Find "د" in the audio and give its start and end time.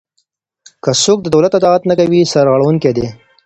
1.21-1.27